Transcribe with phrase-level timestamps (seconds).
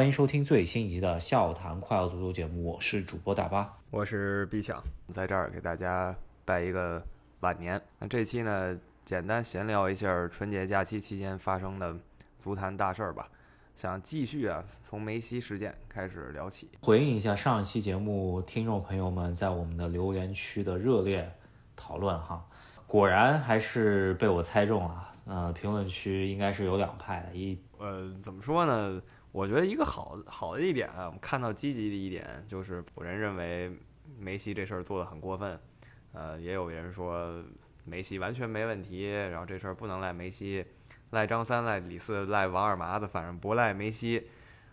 [0.00, 7.04] 欢迎收听最新一集的《笑谈快乐足球》节目，我是主播大巴，我是毕强，在这儿给大家拜一个
[7.40, 7.78] 晚年。
[7.98, 11.94] 那这期呢，简单闲聊一下春节假期期间发生的
[12.38, 13.28] 足坛大事儿吧。
[13.76, 21.30] 想继续啊，从梅西事件开始聊起，回应一下上一期节目听众朋友们在我们的留言区的热烈
[21.76, 22.42] 讨论哈。
[22.86, 25.08] 果然还是被我猜中了。
[25.26, 29.00] 呃，评论区应该是有两派的，一呃，怎么说呢？
[29.32, 33.70] 我觉得一个好好的一点啊，我们看到积极的一点就是有人认为
[34.18, 35.58] 梅西这事儿做的很过分，
[36.12, 37.42] 呃，也有人说
[37.84, 40.64] 梅西完全没问题，然后这事儿不能赖梅西，
[41.10, 44.28] 赖张三、赖李四、赖王二麻子，反正不赖梅西。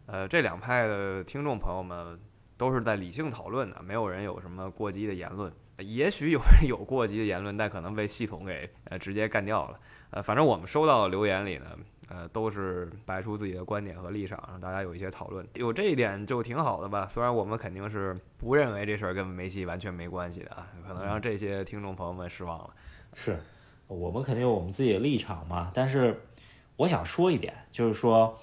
[0.07, 2.19] 呃，这两派的听众朋友们
[2.57, 5.53] 都是在理性讨论的，没有人有什么过激的言论。
[5.77, 9.79] 也许有人有过激的言论，但可能被系统给呃直接干掉了。
[10.09, 11.77] 呃，反正我们收到的留言里呢，
[12.09, 15.45] 呃，都是摆出自己的观点和立场，让大家有一些讨论。
[15.55, 17.07] 有这一点就挺好的吧。
[17.07, 22.69] 虽然我们肯定是不认为这事儿跟梅西完全没关系的啊，可能让这些听众朋友们失望了。
[23.13, 23.37] 是，
[23.87, 25.71] 我们肯定有我们自己的立场嘛。
[25.73, 26.19] 但是
[26.75, 28.37] 我想说一点，就是说，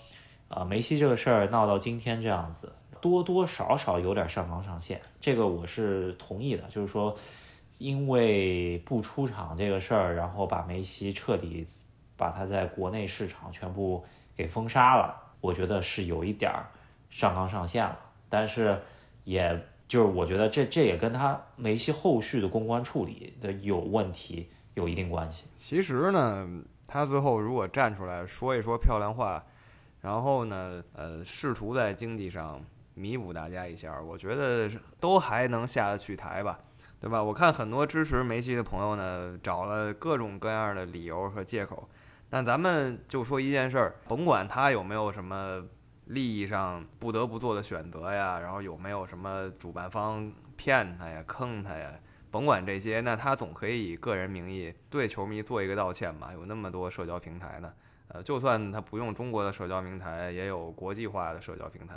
[0.49, 2.73] 啊，梅西这个事儿闹到今天这样子。
[3.01, 6.63] 多多少少有点上纲上线，这个我是同意的。
[6.71, 7.15] 就是说，
[7.77, 11.67] 因为不出场这个事儿，然后把梅西彻底
[12.17, 14.05] 把他在国内市场全部
[14.37, 16.53] 给封杀了，我觉得是有一点
[17.11, 17.99] 上纲上线了。
[18.29, 18.81] 但是，
[19.25, 25.47] 也就是我觉得这这也跟他梅西后续的公关处理的有问题有一定关系。
[25.57, 26.49] 其实呢，
[26.87, 29.45] 他最后如果站出来说一说漂亮话，
[30.01, 32.61] 然后呢，呃，试图在经济上。
[32.97, 36.61] 弥补大家一下，我觉得都还能下得去台吧，
[37.01, 37.21] 对吧？
[37.21, 41.89] 我看很多支持梅西的朋友呢，找了各种各样的理由和借口。
[42.35, 45.65] 但咱们就说一件事儿，甭管他有没有什么
[46.07, 51.93] 利益上不得不做的选择呀，然后有没有什么主办方骗他呀、坑他呀，
[52.33, 56.33] 甭管这些，那他总可以以个人名义对球迷做一个道歉吧。
[56.33, 57.73] 有那么多社交平台呢，
[58.09, 61.95] 呃，就算他不用中国的社交平台，也有国际化的社交平台。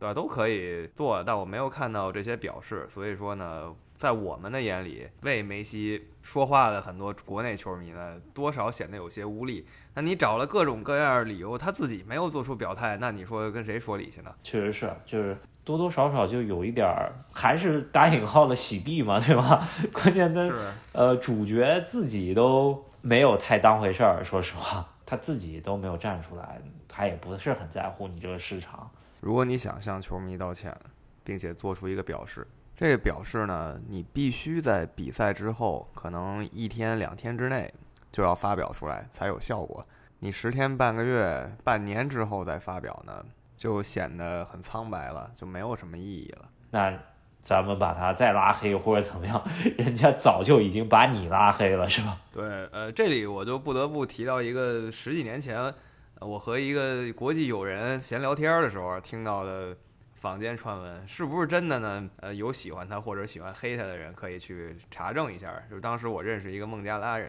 [0.00, 0.12] 对吧？
[0.12, 9.66] 都可以做，但我没有看到这些表示，所以说呢，在我们的眼里，为梅西说话的很多国内球迷呢，多少显得有些无力。
[9.94, 14.30] 那你找了各种各样的理由，他自己没有做出表态，那你说跟谁说理去呢？
[14.42, 19.66] 确实是，就是多多少少就有一点儿，还是打引号的洗地嘛，对吧？
[19.92, 20.52] 关键的，
[20.92, 28.90] 呃，主角自己都没有太当回事儿，说实话，他自己都没有站出来，他也不是很在乎你这个市场。
[29.20, 30.76] 如果你想向球迷道歉，
[31.24, 32.46] 并且做出一个表示，
[32.76, 37.72] 这个表示呢，你必须在比赛之后，可能一天两天之内
[38.12, 39.84] 就要发表出来才有效果。
[40.18, 43.24] 你十天半个月、半年之后再发表呢，
[43.56, 46.48] 就显得很苍白了，就没有什么意义了。
[46.70, 46.92] 那
[47.40, 49.42] 咱们把他再拉黑或者怎么样，
[49.78, 52.18] 人家早就已经把你拉黑了，是吧？
[52.30, 55.72] 对，呃，这里我就不得不提到一个十几年前。
[56.18, 59.76] 我和一个国际友人闲聊天的时候听到的
[60.16, 62.10] 坊间传闻，是不是真的呢？
[62.16, 65.52] 呃，有喜欢他或者喜欢黑他的人可以去查证一下。
[65.68, 67.28] 就是当时我认识一个孟加拉人，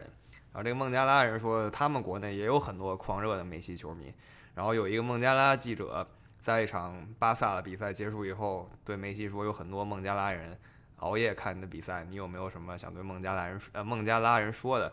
[0.52, 4.12] 然后这个孟加拉人说他们国内也有很多狂热的梅西球迷。
[4.54, 6.04] 然后有一个孟加拉记者
[6.42, 10.58] 在一场巴萨的比赛结束以后对梅西说，有很多孟加拉人
[10.96, 14.92] 熬夜看你的比赛，你有没有什么想对孟加拉人呃孟加拉人说的？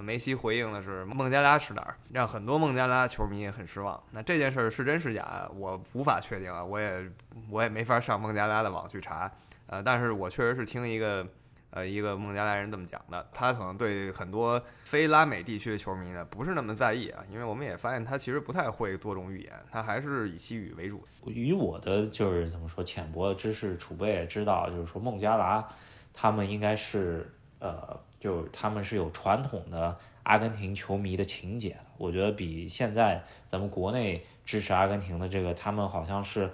[0.00, 4.02] 梅西回应的是孟加拉是哪儿，让很多孟加拉球迷也很失望。
[4.12, 7.10] 那这件事儿是真是假，我无法确定啊，我也
[7.50, 9.30] 我也没法上孟加拉的网去查。
[9.66, 11.26] 呃，但是我确实是听一个
[11.70, 21.04] 呃一个孟加拉人这么讲的，他可能对很多非拉美地区的球迷呢不是那么在意啊，因为我们也发现他其实不太会多种语言，他还是以西语为主。
[21.24, 25.66] 以我的就是怎么说浅薄的知识储备也知道，就是说孟加拉
[26.14, 27.28] 他们应该是
[27.66, 28.00] 呃。
[28.18, 36.50] 就他们是有传统的阿根廷球迷的情节，我觉得比现在咱们国内支持阿根廷的这个，他们好像是，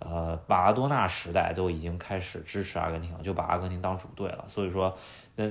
[0.00, 4.44] 呃，马拉多纳时代都已经开始支持阿根廷了，就把阿根廷当主队了。
[4.48, 4.94] 所以说，
[5.36, 5.48] 那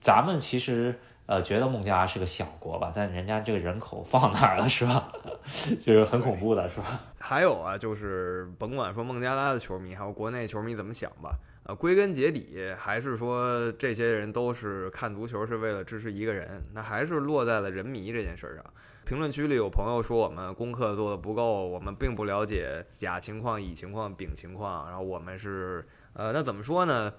[0.00, 5.10] 咱们其实呃觉得孟加拉是个小国吧，但人家这个人口放哪儿了是吧？
[5.80, 7.00] 就是很恐怖的是吧？
[7.18, 11.30] 还有啊，就是甭管说孟加拉的球迷还有国内球迷怎么想吧。
[11.64, 18.64] 呃，归根结底还是说这些人都是看足球是为了支持一个人，那还是落在了人迷这件事上。
[19.06, 27.12] 评论区里有朋友说我们功课做的不够，我们并不了解甲情况、乙情况、丙情况，然后我们是呃，那怎么说呢？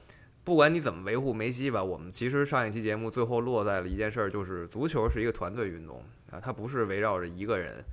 [0.44, 7.84] 不管你怎么维护梅西吧，我们其实上一期节目最后落在了一件事，就是足球是一个团队运动啊，它不是围绕着一个人。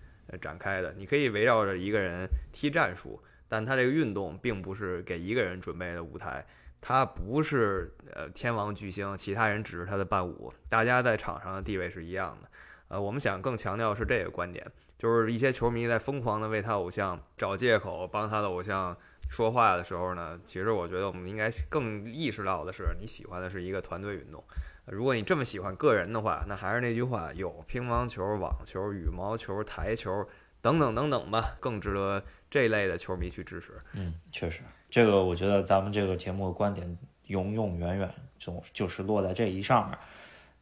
[0.40, 0.94] 展开的。
[0.96, 3.20] 你可以围绕着一个人踢战术，
[3.52, 6.42] 但他这个运动并不是给一个人准备的舞台，
[6.80, 12.48] 他不是呃天王巨星，其他人只是他的伴舞，大家在场上的地位是一样的。
[12.88, 14.66] 呃，我们想更强调是这个观点，
[14.96, 18.96] 就是一些球迷在疯狂的为他偶像找借口，帮他的偶像
[19.28, 24.42] 说话的时候呢，其实我觉得我们应该更意识到的是，你喜欢的是一个团队运动。
[24.86, 30.26] 如果你这么喜欢个人的话，那还是那句话，有乒乓球、网球、羽毛球、台球
[30.62, 33.72] 等等等等吧，更值得这类的球迷去支持。
[33.92, 39.98] 嗯，确实，这个我觉得咱们这个节目的观点永永远远总就是落在这一上面。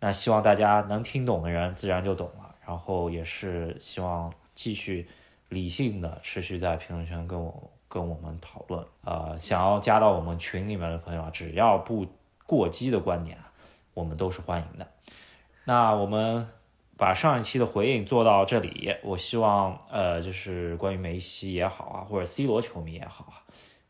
[0.00, 5.06] 那希望大家能听懂的人自然就懂了，然后也是希望继续
[5.50, 8.82] 理性的持续在评论圈跟我跟我们讨论。
[9.04, 12.06] 呃，想要加到我们群里面的朋友啊，只要不
[12.46, 13.36] 过激的观点，
[13.92, 14.88] 我们都是欢迎的。
[15.64, 16.48] 那我们
[17.00, 23.42] 把上一期的回应做到这里，我希望呃，就是关于梅西也好啊，或者 C 罗球迷也好啊，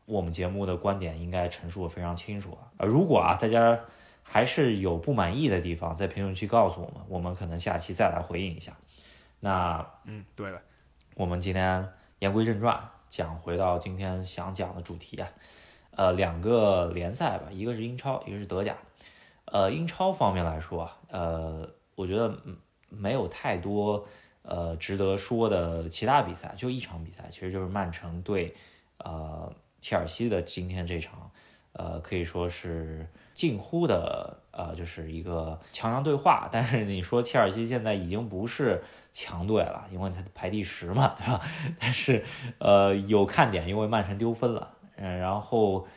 [0.05, 2.71] 我们节目的观点应该陈述的非常清楚啊。
[2.77, 3.77] 呃，如果啊大家。
[4.23, 8.71] 还是有不满意的地方，在评论区告诉我们，我们可能下期再来回应一下。
[9.41, 10.61] 那，嗯，对了，
[11.15, 11.85] 我们今天
[12.19, 15.27] 言归正传，讲回到今天想讲的主题啊，
[15.97, 18.73] 呃，两个联赛吧，一个是英超，一个是德甲。
[19.45, 22.33] 呃，英超方面来说啊，呃，我觉得
[22.91, 24.05] 没有太多
[24.43, 28.53] 呃值得说的其他比赛，就一场比赛，其实就是曼城对
[28.99, 31.31] 呃切尔西的今天这场，
[31.73, 33.07] 呃，可以说是。
[33.33, 38.83] 近乎的呃，就是一个强强对话，但是你说切尔西现在已经不是
[39.13, 41.41] 强队了，因为他排第十嘛， 对吧？
[41.79, 42.23] 但是
[42.59, 45.87] 呃有看点，因为曼城丢分了，嗯，然后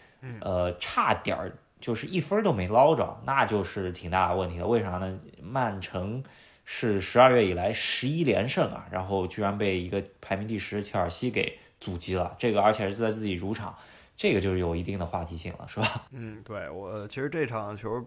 [0.41, 4.67] 呃差点儿就是一分都没捞着，那就是挺大的问题了。
[4.67, 5.19] 为啥呢？
[5.43, 6.23] 曼城
[6.65, 13.77] 是十二月以来十一连胜啊，然后居然被一个排名第十切尔西给阻击了，这个而且是在自己主场。
[14.17, 16.07] 这个就是有一定的话题性了，是吧？
[16.13, 18.07] 嗯，对我其实这场球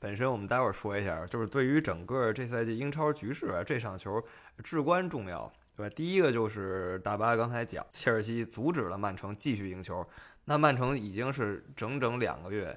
[0.00, 4.20] 本身，我们待会儿说一下，就是对于整个这赛季英超局势，这场球
[4.64, 5.94] 至关重要，对吧？
[5.94, 10.04] 第一个就是大巴刚才讲，切尔西阻止了曼城继续赢球，
[10.46, 12.76] 那曼城已经是整整两个月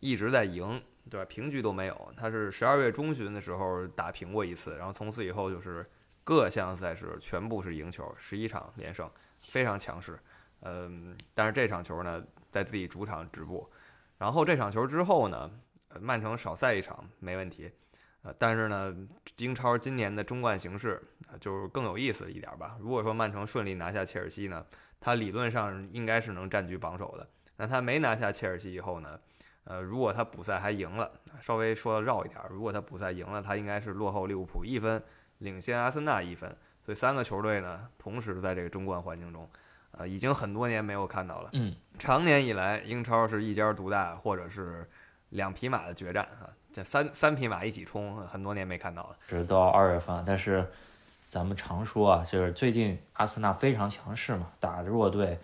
[0.00, 1.26] 一直在赢，对吧？
[1.26, 5.88] 平局都没有，他是十二月中旬的时候打平过一次，然后从此以后就是
[6.24, 9.10] 各项赛事全部是赢球，十一场连胜，
[9.48, 10.18] 非常强势。
[10.62, 13.70] 嗯，但是这场球呢，在自己主场止步，
[14.18, 15.50] 然后这场球之后呢，
[16.00, 17.70] 曼城少赛一场没问题，
[18.22, 18.96] 呃，但是呢，
[19.36, 21.00] 英超今年的中冠形势
[21.38, 22.76] 就是更有意思一点吧。
[22.80, 24.66] 如果说曼城顺利拿下切尔西呢，
[24.98, 27.28] 他理论上应该是能占据榜首的。
[27.58, 29.20] 那他没拿下切尔西以后呢，
[29.66, 31.10] 呃，如果他补赛还赢了，
[31.40, 35.02] 稍微说的绕一点，如果他补赛赢了，他应该是落后利物浦一分，
[35.38, 36.48] 领先阿森纳一分，
[36.84, 39.48] 所以三个球队呢，同时在这个中冠环境中。
[39.98, 41.48] 呃，已经很多年没有看到了。
[41.54, 44.86] 嗯，长年以来，英超是一家独大，或者是
[45.30, 49.16] 两匹马的决战啊，这三三匹马一起冲，很多年没看到了。
[49.26, 50.70] 直到二月份，但是
[51.26, 55.38] 咱们常说啊，就是最近阿森纳非常强势嘛，打的弱队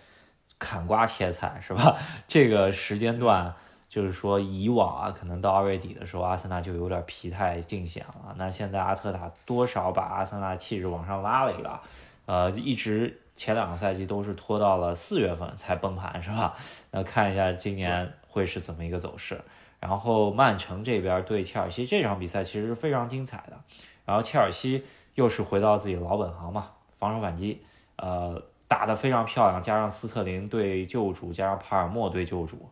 [0.58, 1.96] 砍瓜切菜是吧？
[2.28, 3.54] 这个时间段
[3.92, 8.34] 就是说，以往啊，可能到二月底的时候，阿森纳就有点疲态尽显了。
[8.38, 11.78] 那现在阿特塔多少把阿森纳气质往上拉了一拉，
[12.24, 13.18] 呃，一直。
[13.34, 16.54] 前两个赛季都是拖到了四月份才崩盘，是吧？
[16.90, 19.38] 那看一下今年会是怎么一个走势。
[19.80, 23.58] 然后曼城这边对切尔西这场比赛其实是非常精彩的。
[24.04, 27.62] 然后切尔西又是回到自己的老本行嘛，防守反击，
[27.96, 29.62] 呃，打得非常漂亮。
[29.62, 32.70] 加上斯特林对救主，加上帕尔默对救主，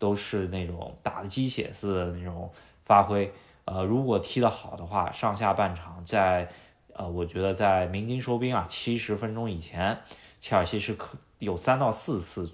[0.00, 2.50] 都是那种打的鸡血似的那种
[2.84, 3.32] 发挥。
[3.66, 6.50] 呃，如果踢得好的话，上下半场在。
[6.92, 9.96] 呃，我觉得在鸣金收兵啊，七十分钟以前，
[10.40, 12.50] 切尔西是可有三到四次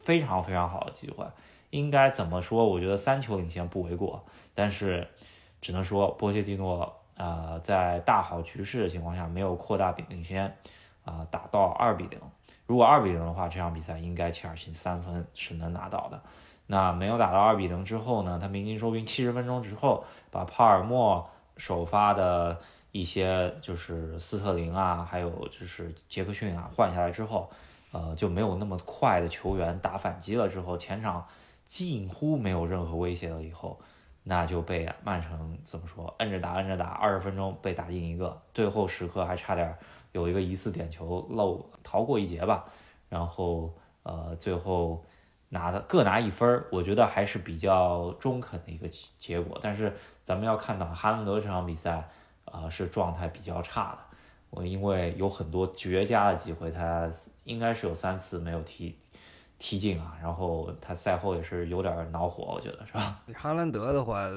[0.00, 1.24] 非常非常好的机会，
[1.70, 2.66] 应该怎么说？
[2.66, 5.08] 我觉得三球领先不为过，但是
[5.62, 10.54] 只能说波切蒂诺啊，在大好局势的情况下没有扩大领先，
[11.04, 12.20] 啊，打到二比零。
[12.66, 16.20] 如果二比零的话，这场比赛应该切尔西三分是能拿到的。
[16.68, 18.38] 那没有打到二比零之后呢？
[18.40, 22.56] 他鸣金收兵，七十分钟之后把帕尔默首发的。
[22.90, 27.48] 一些就是斯特林啊，还有就是杰克逊啊，换下来之后，
[27.92, 30.48] 呃，就没有那么快的球员打反击了。
[30.48, 31.24] 之后前场
[31.66, 33.42] 近乎没有任何威胁了。
[33.42, 33.78] 以后
[34.22, 39.76] 那就被曼城怎么说，摁着打，摁着打，二十分钟被打进一个，最后时刻还差点
[40.12, 42.64] 有一个疑似点球漏逃过一劫吧。
[43.10, 43.70] 然后
[44.02, 45.04] 呃，最后
[45.50, 48.88] 拿的各拿一分，我觉得还是比较中肯的一个
[49.18, 49.58] 结果。
[49.62, 52.08] 但是咱们要看到哈兰德这场比赛。
[52.50, 53.98] 啊，是状态比较差的，
[54.48, 57.06] 我因为有很多绝佳的机会，他
[57.44, 58.98] 应该是有三次没有踢
[59.58, 63.20] 踢进啊，然后他赛后也是有点恼火，我觉得是吧？
[63.36, 64.30] 哈兰德的话，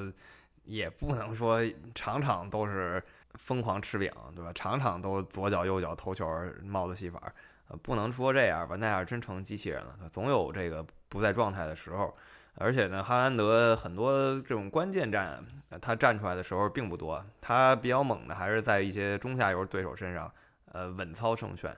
[0.66, 1.58] 也不能说
[1.94, 3.02] 场场都是
[3.32, 4.52] 疯狂吃饼，对吧？
[4.52, 6.28] 场场都左脚右脚头球
[6.62, 7.32] 帽子戏法，
[7.72, 12.14] 呃，不能说这样吧，那样真成机器人了，总有这个不在状态的时候。
[12.56, 15.42] 而且呢，哈兰德很多这种关键战，
[15.80, 17.24] 他站出来的时候并不多。
[17.40, 20.30] 他比较猛的还是在一些中下游对手身上，
[20.72, 21.74] 呃，稳操胜券，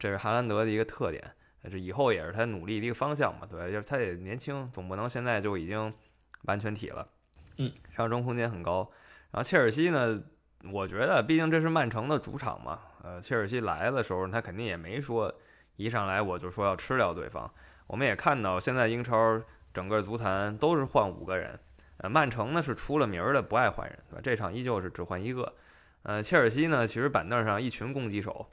[0.00, 1.22] 这是哈兰德的一个特点。
[1.70, 5.94] 这以后也是他努力的一个方向嘛，对，就是他也年轻，总不能现在就已经
[6.42, 7.06] 完全体了。
[7.58, 8.90] 嗯，上升空间很高。
[9.30, 10.20] 然后切尔西呢，
[10.72, 15.32] 我觉得毕竟这是曼城的主场嘛，呃，切尔西来的时候他肯定也没说
[15.76, 17.48] 一上来我就说要吃掉对方。
[17.86, 19.40] 我们也看到现在英超。
[19.76, 21.60] 整个足坛都是换五个人，
[21.98, 24.20] 呃，曼城呢是出了名的不爱换人，对吧？
[24.24, 25.54] 这场依旧是只换一个。
[26.04, 28.46] 呃，切尔西呢，其实板凳上一群攻击手，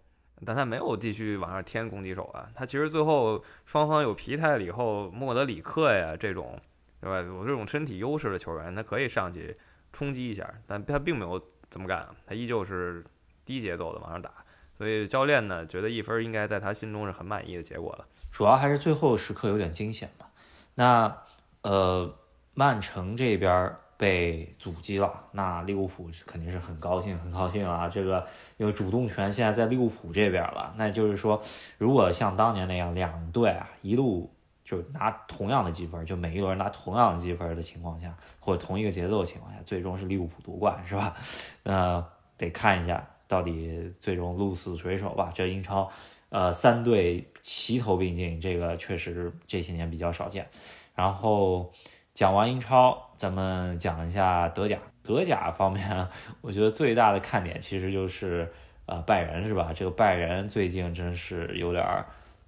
[0.46, 2.50] 但他没有继续往上添攻击手啊。
[2.54, 6.60] 他其实最后双方有疲态了以后，莫德里克呀这种，
[7.00, 7.22] 对吧？
[7.22, 9.58] 有这种身体优势的球员，他可以上去
[9.94, 13.02] 冲击一下，但他并没有这么干，他依旧是
[13.46, 14.43] 低节奏的往上打。
[14.78, 18.06] 所以教练呢觉得一分应该在他心中是很满意的结果了。
[18.32, 20.28] 主要还是最后时刻有点惊险吧。
[20.76, 21.18] 那，
[21.62, 22.14] 呃，
[22.56, 27.88] 曼城这边被阻击了，那利物浦肯定是很高兴，很高兴啊！
[27.88, 28.26] 这个
[28.58, 31.42] 因为主动权现在在利物浦这边了，那就是说，
[31.78, 41.16] 如果像当年那样两队啊一路就拿同样的积分，就每一轮拿同样的积分的情况下，或者同一个节奏的情况下，最终是利物浦夺冠，是吧？
[41.64, 42.04] 那
[42.36, 45.32] 得看一下到底最终鹿死谁手吧。
[45.34, 45.90] 这英超。
[46.30, 50.48] 呃，三队齐头并进，这个确实这些年比较少见。
[50.96, 51.72] 然后
[52.14, 54.78] 讲完英超，咱们讲一下德甲。
[55.04, 56.08] 德甲方面，
[56.42, 58.52] 我觉得最大的看点其实就是
[58.88, 59.72] 呃拜仁，是吧？
[59.76, 62.06] 这个拜仁最近真是有点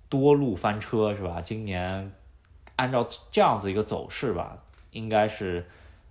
[0.09, 1.41] 多路翻车，是吧？
[1.41, 2.11] 今年
[2.77, 4.57] 按照这样子一个走势吧，
[4.89, 5.63] 应该是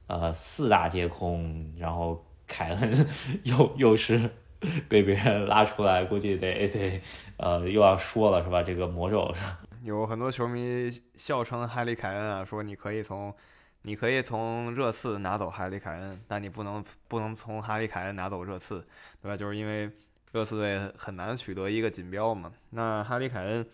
[0.06, 3.06] 呃四大皆空，然后凯恩
[3.42, 4.30] 又又是。
[4.88, 7.00] 被别人拉出来，估计得得，
[7.36, 8.62] 呃，又要说了是吧？
[8.62, 9.42] 这个魔咒是？
[9.84, 13.34] 有很多球迷笑称哈利凯恩啊，说你可以从，
[13.82, 18.82] 你可以从热刺拿走哈利凯恩，但你不能不能从哈利凯恩拿走热刺，
[19.20, 19.36] 对吧？
[19.36, 19.90] 就是因为
[20.32, 22.50] 热刺队很难取得一个锦标嘛。
[22.70, 23.66] 那哈利凯恩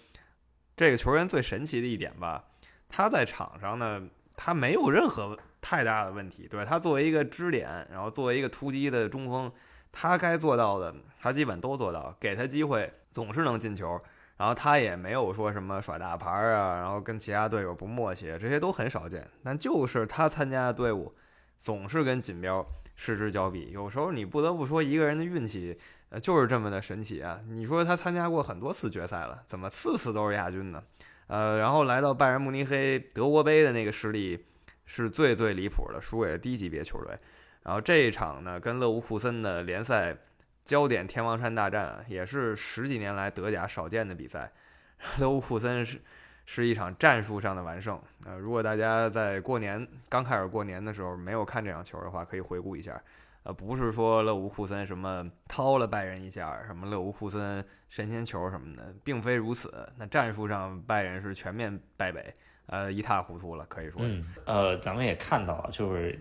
[0.77, 2.45] 这个球员最神奇的一点吧，
[2.89, 4.03] 他在场上呢，
[4.35, 6.67] 他没有任何太大的问题，对吧？
[6.69, 9.53] 他作为一个支点，然后作为一个突击的中锋。
[9.93, 12.15] 他该做到的，他基本都做到。
[12.21, 14.01] 给他机会，总是能进球。
[14.37, 19.29] 然后他也没有说什么耍大牌啊，然后跟其他队友不默契，这些都很少见。
[19.45, 21.15] 但就是他参加的队伍，
[21.59, 22.67] 总是跟锦标
[22.97, 23.71] 失之交臂。
[23.71, 25.79] 有时候你不得不说，一个人的运气，
[26.09, 27.39] 呃，就是这么的神奇啊。
[27.49, 30.83] 你说他参加过很多次决赛了，怎么次次都是亚军呢？
[31.27, 34.47] 呃，然后来到拜仁慕尼黑德国杯的那个实力，
[34.87, 37.15] 是最最离谱的，输给了低级别球队。
[37.63, 40.17] 然后这一场呢，跟勒沃库森的联赛
[40.65, 44.51] 焦点天王山大战，也是十几年来德甲少见的比赛。
[45.19, 46.01] 勒沃库森是
[46.47, 48.01] 是一场战术上的完胜。
[48.25, 53.01] 呃，如果大家在过年刚开始过年的时候没有看这场球的话，可以回顾一下。
[53.43, 59.87] 呃，不是说勒沃库森什么掏了拜仁一下，什么勒沃库森神仙球什么的，并非如此。
[59.97, 62.35] 那战术上拜仁是全面败北，
[62.67, 64.01] 呃，一塌糊涂了，可以说。
[64.03, 66.19] 嗯，呃，咱们也看到了，就是。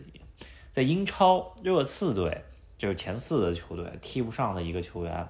[0.79, 2.45] 在英超热刺队，
[2.77, 5.27] 就是前四的球队踢不上的一个球员，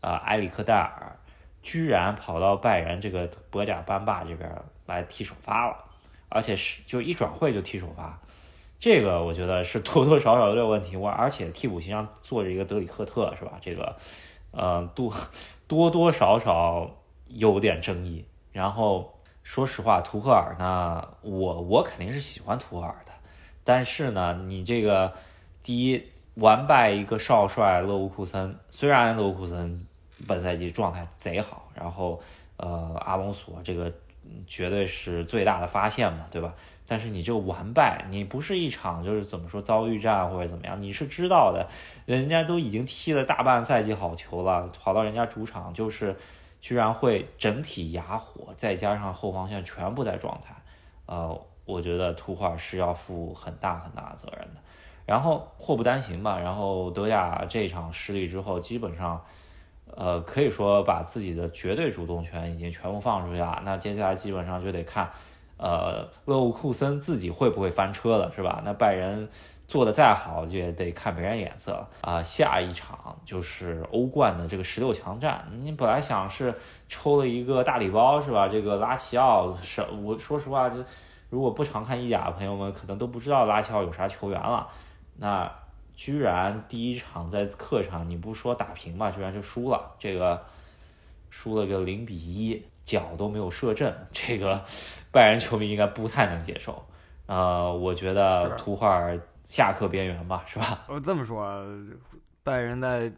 [0.00, 1.14] 啊，埃里克戴尔，
[1.62, 4.50] 居然跑到拜仁这个德甲班霸这边
[4.86, 5.76] 来踢首发了，
[6.30, 8.18] 而且是就一转会就踢首发，
[8.80, 10.96] 这个我觉得是多多少少有点问题。
[10.96, 13.58] 我而且替补席上坐着一个德里赫特，是吧？
[13.60, 13.94] 这个，
[14.52, 15.12] 呃，多
[15.66, 16.90] 多多少少
[17.26, 18.24] 有点争议。
[18.52, 23.04] 然后说实话，图赫尔呢，我我肯定是喜欢图赫尔。
[23.68, 25.12] 但是呢，你这个
[25.62, 26.02] 第一
[26.36, 29.86] 完败一个少帅勒沃库森，虽然勒沃库森
[30.26, 32.18] 本赛季状态贼好，然后
[32.56, 33.92] 呃阿隆索这个
[34.46, 36.54] 绝对是最大的发现嘛，对吧？
[36.86, 41.68] 但是你这个完败，你不是一场就是怎么说遭遇战或者怎么样，你是知道的，
[42.06, 46.16] 人家都已经踢了大半赛季好球了，跑到人家主场就是
[46.62, 50.54] 居然会整体哑火，再加上后防线全部在状态，
[51.04, 51.38] 呃。
[51.68, 54.60] 我觉得图赫尔是要负很大很大的责任的，
[55.04, 56.40] 然后祸不单行吧。
[56.40, 59.22] 然后德甲这场失利之后，基本上，
[59.94, 63.60] 呃，可以说把自己的绝对主动权已经全部放出去了。
[63.66, 65.10] 那接下来基本上就得看，
[65.58, 68.62] 呃，勒沃库森自己会不会翻车了，是吧？
[68.64, 69.28] 那拜仁
[69.66, 72.22] 做的再好，也得看别人眼色啊。
[72.22, 76.54] 下一场就是欧冠的这个十六强战，你本来想是
[76.88, 78.48] 抽了一个大礼包是吧？
[78.48, 80.82] 这个拉齐奥是，我说实话，就
[81.30, 84.68] 如果不常看意甲的朋友们，可能都不知道拉齐奥有啥球员了。
[85.16, 85.50] 那
[85.94, 90.44] 居然第一场在客场，你不说打平吧，居然就输了，这个
[91.30, 94.64] 输了个零比一，脚都没有射正，这个
[95.12, 96.84] 拜仁球迷应该不太能接受。
[97.26, 99.18] 呃，我觉得图赫尔。
[99.48, 100.84] 下课边缘吧，是吧？
[100.88, 101.64] 我这么说，
[102.44, 103.10] 拜仁在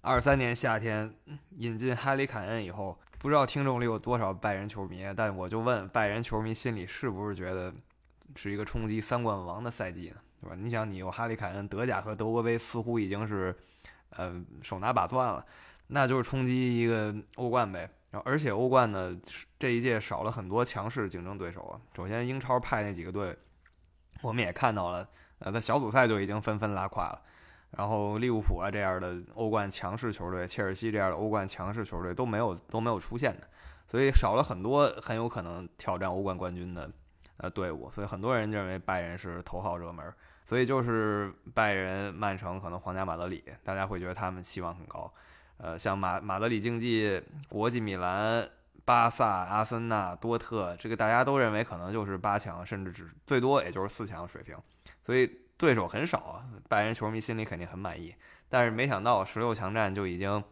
[0.00, 1.14] 二三年夏天
[1.56, 7.74] 引进哈里凯恩以后，不知道听众里有多少拜仁球迷，但我就问拜仁球迷心里是不是觉得
[8.36, 10.16] 是一个冲击三冠王的赛季呢？
[10.40, 10.56] 对吧？
[10.56, 13.56] 你想，你有哈里凯恩，德甲和德国杯似乎已经是
[14.10, 15.44] 呃手拿把攥了，
[15.88, 17.90] 那就是冲击一个欧冠呗。
[18.10, 19.14] 然后，而且欧冠呢，
[19.58, 21.80] 这一届少了很多强势竞争对手啊。
[21.96, 23.36] 首先，英超派那几个队，
[24.22, 25.08] 我们也看到了。
[25.40, 27.20] 呃，在小组赛就已经纷纷拉胯了，
[27.76, 33.46] 然后利物浦啊这样的欧冠强势球队，切尔西这样的欧冠强势球队都没有都没有出现的，
[33.86, 36.90] 所以少了很多很有可能挑战欧冠冠军的
[37.36, 40.12] 呃队伍，所以很多人认为拜仁是头号热门，
[40.44, 45.12] 所以就是拜仁、曼城可能皇家马德里，大家会觉得他们期望很高，
[45.58, 48.48] 呃，像马马德里竞技、国际米兰、
[48.84, 54.56] 巴萨、阿森纳、多特，这个大家都认为可能就是八强，甚至只最多也就是四强水平。
[55.04, 58.14] 所以对手很少啊，拜仁球迷心里肯定很满意。
[58.48, 60.42] 但是没想到十六强战就已经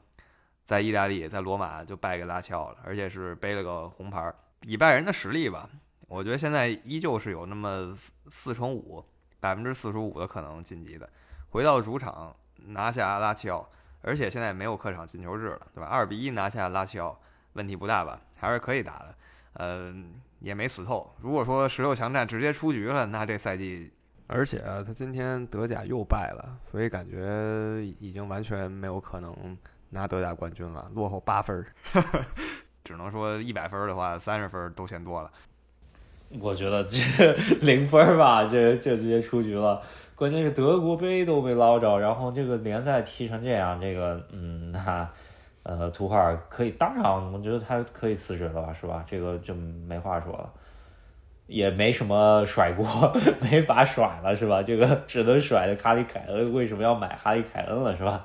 [0.66, 4.34] 在意大利，在罗马就败给拉齐奥了，而且是背了个红牌。
[4.62, 5.70] 以拜仁的实力吧，
[6.08, 9.02] 我觉得现在依旧是有那么四四成五，
[9.38, 11.08] 百分之四十五的可能晋级的。
[11.50, 13.70] 回到主场拿下拉齐奥，
[14.02, 15.86] 而且现在没有客场进球制了，对吧？
[15.86, 17.18] 二比一拿下拉齐奥，
[17.52, 18.20] 问题不大吧？
[18.34, 19.14] 还是可以打的。
[19.54, 21.14] 嗯，也没死透。
[21.20, 23.92] 如果说十六强战直接出局了，那这赛季。
[24.26, 27.18] 而且啊，他今天德甲又败了，所以感觉
[28.00, 29.56] 已经完全没有可能
[29.90, 31.66] 拿德甲冠军了，落后八分儿。
[32.82, 35.30] 只能说一百分的话，三十分都嫌多了。
[36.40, 39.80] 我觉得这 零分吧，这这直接出局了。
[40.14, 45.08] 关键是德国杯都没捞着，然后这个联赛踢成这样，这个嗯，那
[45.62, 49.04] 呃，图赫尔可以当场，我觉得他可以辞职了吧，是吧？
[49.06, 50.52] 这个就没话说了。
[51.46, 54.62] 也没什么甩锅， 没法甩了是吧？
[54.62, 58.24] 这个只能甩的哈里凯恩，为什么要买哈里凯恩了是吧？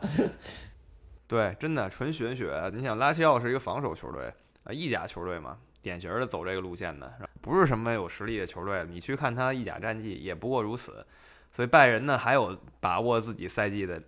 [1.27, 2.69] 对，真的纯玄学。
[2.73, 8.83] 你想拉齐奥是一个防守球队啊，意甲球队嘛，典型的走这个路线的，不是什么有实力的球队。
[8.89, 11.05] 你去看他意甲战绩也不过如此。
[11.53, 14.01] 所以拜仁呢，还有把握自己赛季的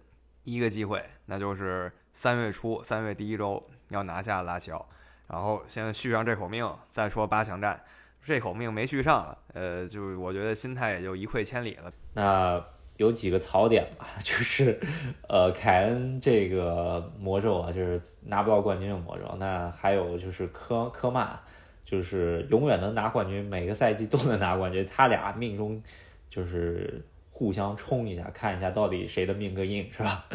[0.43, 4.89] 一个机会，那就是三月初三月第一周要拿下拉齐奥，
[5.27, 7.81] 然后先续上这口命，再说八强战。
[8.23, 11.91] 这口命没续上，呃，就是我觉得心态也就一溃千里了。
[12.13, 12.63] 那
[12.97, 14.79] 有几个槽点吧， 就是，
[15.27, 19.35] 呃，凯恩这个魔咒啊，就是拿不到冠军的魔咒。
[19.37, 21.37] 那还有就是科科曼，
[21.83, 24.85] 就是永远能拿冠军，每个赛季都能拿冠军。
[24.85, 25.81] 他俩命中
[26.29, 30.25] 就是互相冲一下，看一下到底谁的命更硬，是吧？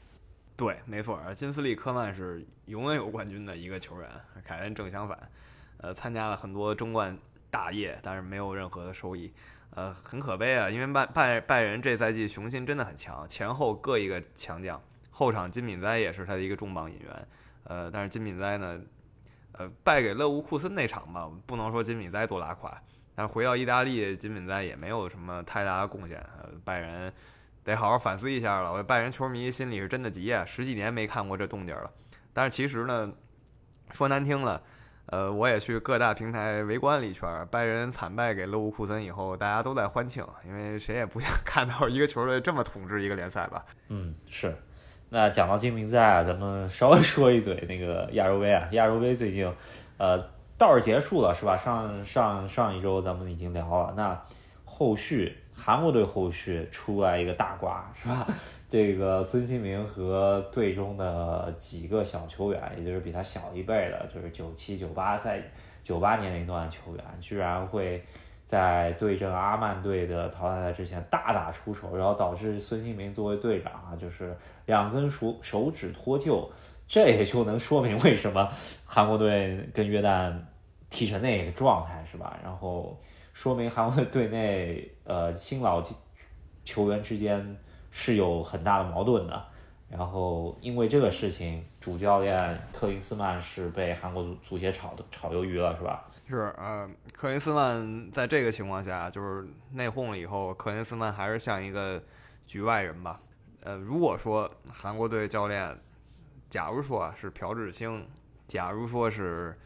[0.58, 4.10] 对，没错，金斯利科曼是永远有冠军的一个球员，
[4.44, 5.16] 凯恩正相反，
[5.80, 7.18] 呃，参加了很多争冠。
[7.52, 9.32] 大业，但是没有任何的收益，
[9.70, 10.70] 呃，很可悲啊。
[10.70, 17.28] 因为拜拜拜仁这赛季雄心真的很强，前后各一个强将，后场金敏哉也是他的一个重磅引援，
[17.64, 18.80] 呃，但是金敏哉呢，
[19.50, 22.80] 呃，败给勒沃库森那场吧，不能说金敏哉多拉垮，
[23.16, 26.24] 但是回到意大利，金敏哉也没有什么太大的贡献，
[26.64, 27.12] 拜仁
[27.64, 28.72] 得好好反思一下了。
[28.72, 31.90] 我拜仁球迷心里是真的急啊，十几年没看过这动静了。
[32.32, 33.12] 但是其实呢，
[33.90, 34.62] 说难听了。
[35.10, 43.64] 呃，我也去各大平台围观了一圈，拜仁惨败给勒沃库森以后，大家都在欢庆，因为谁也不想 看到一个球队这么统治一个联赛吧。
[43.88, 44.54] 嗯，是。
[45.08, 49.52] 那讲到金明赛啊，咱们稍微说一嘴那个亚洲杯啊，亚洲杯最近，
[49.98, 50.16] 呃，
[50.56, 51.56] 倒是结束了是吧？
[51.56, 54.16] 上上上一周咱们已经聊了，那
[54.64, 58.26] 后续韩国队后续出来一个大瓜是吧？
[58.68, 65.42] 这个孙兴民和队中的几个小球员，也就是比他小一辈的，就是九七九八赛
[65.82, 68.02] 九八年龄段球员，居然会
[68.46, 76.48] 在对阵阿曼队的淘汰赛之前大打出手，然后导致孙兴民作为队长啊，就是两根手手指脱臼，
[76.86, 78.48] 这也就能说明为什么
[78.86, 80.32] 韩国队跟约旦
[80.88, 82.38] 踢成那个状态是吧？
[82.42, 82.96] 然后
[83.40, 85.82] 说明韩国队队内呃新老
[86.62, 87.56] 球员之间。
[87.92, 89.46] 是有很大的矛盾的，
[89.88, 96.06] 然后因为这个事情，主教练克林斯曼是被韩国足协炒的炒鱿鱼了，是吧？
[96.28, 102.00] 是，呃，克林斯曼在这个情况下就是内讧了以后，克林斯曼还是像一个
[102.46, 103.20] 局外人吧。
[103.64, 105.76] 呃，如果说韩国队教练，
[106.48, 108.06] 假如说是朴智星，
[108.46, 109.58] 假如说是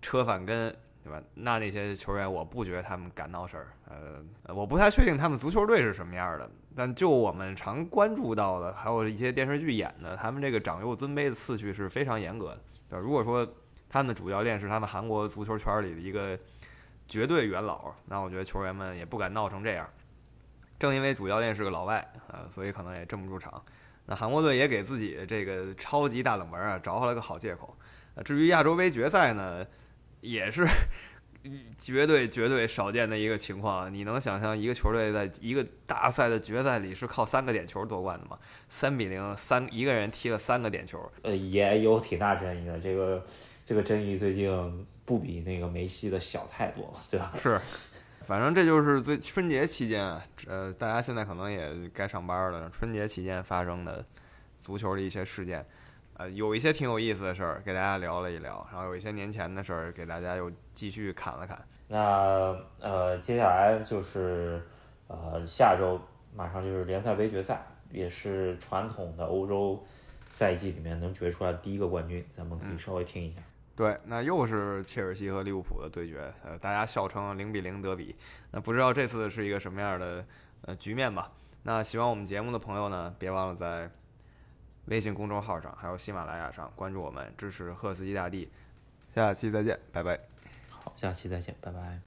[0.00, 0.72] 车范根，
[1.06, 1.22] 对吧？
[1.34, 3.68] 那那些球员，我不觉得他们敢闹事儿。
[3.88, 12.60] 呃，我不太确定他们足球队是什么样的，但就我们常关注到的，还有一些电视剧演的，他们这个长幼尊卑的次序是非常严格的。
[12.90, 13.46] 对，如果说
[13.88, 16.36] 他们的主教练是他们韩国足球圈里的一个
[17.06, 19.88] 绝对元老，那我觉得球员们也不敢闹成这样。
[20.76, 23.62] 正因为主教练是个老外啊，所以可能也镇不住场。
[24.06, 27.76] 那韩国队也给自己这个超级大冷门啊找回了个好借口。
[28.24, 29.64] 至于亚洲杯决赛呢，
[30.20, 30.66] 也是
[31.78, 33.92] 绝对绝对少见的一个情况。
[33.92, 38.38] 你能想象一个球队在一个大赛的决赛里是靠三个点球夺冠的吗？
[38.68, 41.10] 三比零，三一个人踢了三个点球。
[41.22, 42.78] 呃，也有挺大争议的。
[42.80, 43.24] 这个
[43.64, 47.32] 这个争议最近不比那个梅西的小太多了，对吧？
[47.38, 47.60] 是。
[48.22, 52.68] 反正这就是最春节期间，呃，大家现在可能也该上班了。
[52.70, 54.04] 春节期间发生的
[54.60, 55.64] 足球的一些事件，
[56.18, 61.62] 呃，有一些挺有意思的事儿，给大家聊了一聊；然后有一些年前的事儿，给大家又继续侃了侃。
[61.88, 64.62] 那呃，接下来就是
[65.08, 66.00] 呃，下周
[66.34, 69.84] 马上就是联赛杯决赛，也是传统的欧洲
[70.30, 73.40] 赛季里面能决出来第一个冠军，咱们可以稍微听一下。
[73.76, 78.16] 对，那又是切尔西和利物浦的对决，呃，大家笑称零比零德比。
[78.50, 80.24] 那不知道这次是一个什么样的
[80.62, 81.30] 呃局面吧？
[81.62, 83.90] 那喜欢我们节目的朋友呢，别忘了在
[84.86, 88.50] 微信公众号上，还有喜马拉雅上关注我们，支持赫斯基大帝。
[89.14, 90.18] 下期再见，拜拜。
[90.68, 92.00] 好，下期再见，拜拜。